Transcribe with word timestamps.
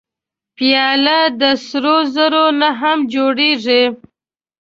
پیاله 0.55 1.19
د 1.39 1.41
سرو 1.67 1.97
زرو 2.15 2.45
نه 2.61 2.69
هم 2.81 2.97
جوړېږي. 3.13 3.83